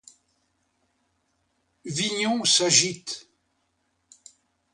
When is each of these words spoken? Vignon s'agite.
Vignon 1.85 2.43
s'agite. 2.43 3.27